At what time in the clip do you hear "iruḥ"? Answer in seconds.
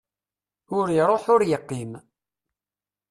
0.99-1.23